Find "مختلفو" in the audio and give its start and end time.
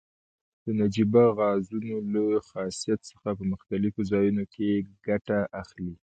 3.51-4.01